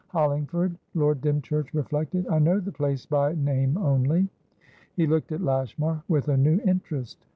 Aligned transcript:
"Hollingford?" 0.07 0.79
Lord 0.95 1.21
Dymchurch 1.21 1.75
reflected. 1.75 2.25
"I 2.27 2.39
know 2.39 2.59
the 2.59 2.71
place 2.71 3.05
by 3.05 3.33
name 3.35 3.77
only." 3.77 4.29
He 4.95 5.05
looked 5.05 5.31
at 5.31 5.41
Lashmar 5.43 6.01
with 6.07 6.27
a 6.27 6.37
new 6.37 6.59
interest. 6.65 7.27